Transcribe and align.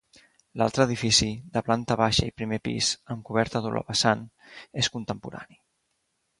L'altre 0.61 0.85
edifici, 0.87 1.29
de 1.57 1.63
planta 1.67 1.97
baixa 2.01 2.25
i 2.31 2.35
primer 2.41 2.59
pis 2.69 2.91
amb 3.17 3.23
coberta 3.29 3.61
a 3.61 3.63
doble 3.69 3.87
vessant, 3.93 4.27
és 4.85 4.93
contemporani. 4.99 5.63